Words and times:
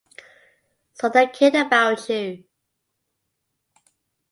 So 0.93 1.09
they 1.09 1.27
cared 1.27 1.53
about 1.53 2.09
you. 2.09 2.45